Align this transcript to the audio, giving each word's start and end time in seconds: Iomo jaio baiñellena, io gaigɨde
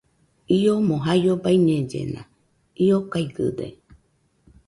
Iomo 0.55 0.95
jaio 1.05 1.33
baiñellena, 1.43 2.21
io 2.85 2.97
gaigɨde 3.11 3.67